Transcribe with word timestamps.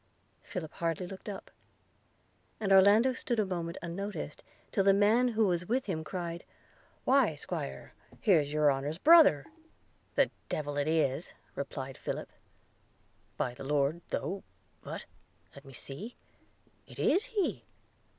Philip 0.41 0.73
hardly 0.73 1.05
looked 1.05 1.29
up; 1.29 1.51
and 2.59 2.71
Orlando 2.71 3.13
stood 3.13 3.37
a 3.39 3.45
moment 3.45 3.77
unnoticed, 3.83 4.43
till 4.71 4.83
the 4.83 4.95
man 4.95 5.27
who 5.27 5.45
was 5.45 5.67
with 5.67 5.85
him 5.85 6.03
cried– 6.03 6.43
'Why, 7.05 7.35
squire, 7.35 7.93
here's 8.19 8.51
your 8.51 8.71
honour's 8.71 8.97
brother.' 8.97 9.45
"The 10.15 10.31
devil 10.49 10.75
it 10.77 10.87
is!' 10.87 11.35
replied 11.53 11.99
Philip– 11.99 12.31
'By 13.37 13.53
the 13.53 13.63
Lord, 13.63 14.01
though, 14.09 14.41
but– 14.81 15.05
let 15.53 15.65
me 15.65 15.73
see– 15.73 16.15
It 16.87 16.97
is 16.97 17.25
he! 17.25 17.63